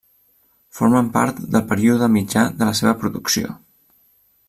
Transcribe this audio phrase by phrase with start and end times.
[0.77, 3.57] Formen part del període mitjà de la seva producció.